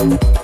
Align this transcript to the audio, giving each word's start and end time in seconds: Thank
Thank 0.00 0.39